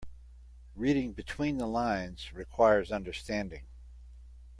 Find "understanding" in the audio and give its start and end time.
2.91-3.67